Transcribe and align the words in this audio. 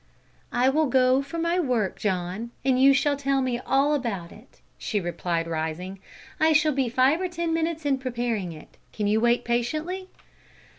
"I 0.51 0.67
will 0.67 0.87
go 0.87 1.21
for 1.21 1.37
my 1.37 1.59
work, 1.59 1.99
John, 1.99 2.49
and 2.65 2.81
you 2.81 2.91
shall 2.91 3.15
tell 3.15 3.39
me 3.39 3.59
all 3.59 3.93
about 3.93 4.31
it," 4.31 4.59
she 4.79 4.99
replied, 4.99 5.45
rising. 5.47 5.99
"I 6.39 6.53
shall 6.53 6.73
be 6.73 6.89
five 6.89 7.21
or 7.21 7.27
ten 7.27 7.53
minutes 7.53 7.85
in 7.85 7.99
preparing 7.99 8.51
it. 8.51 8.77
Can 8.93 9.05
you 9.05 9.21
wait 9.21 9.45
patiently?" 9.45 10.09